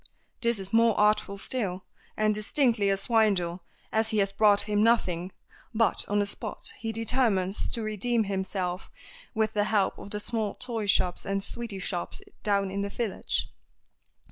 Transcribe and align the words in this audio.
This 0.41 0.57
is 0.57 0.73
more 0.73 0.99
artful 0.99 1.37
still, 1.37 1.83
and 2.17 2.33
distinctly 2.33 2.89
a 2.89 2.97
swindle, 2.97 3.61
as 3.91 4.09
he 4.09 4.17
has 4.17 4.31
brought 4.31 4.61
him 4.61 4.81
nothing, 4.81 5.31
but 5.75 6.05
on 6.07 6.17
the 6.17 6.25
spot 6.25 6.73
he 6.79 6.91
determines 6.91 7.67
to 7.73 7.83
redeem 7.83 8.23
himself 8.23 8.89
with 9.35 9.53
the 9.53 9.65
help 9.65 9.99
of 9.99 10.09
the 10.09 10.19
small 10.19 10.55
toy 10.55 10.87
shops 10.87 11.23
and 11.23 11.43
sweety 11.43 11.77
shops 11.77 12.19
down 12.41 12.71
in 12.71 12.81
the 12.81 12.89
village. 12.89 13.51